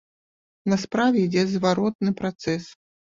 [0.71, 2.63] На справе ідзе зваротны працэс.